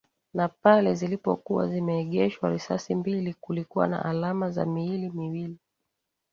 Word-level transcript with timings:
Na 0.33 0.47
pale 0.47 0.95
zilipokuwa 0.95 1.67
zimeegeshwa 1.67 2.49
risasi 2.49 2.95
mbili 2.95 3.33
kulikuwa 3.33 3.87
na 3.87 4.05
alama 4.05 4.51
za 4.51 4.65
miili 4.65 5.09
miwili 5.09 5.57